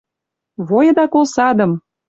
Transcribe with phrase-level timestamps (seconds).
[0.67, 1.71] Войыда колсадым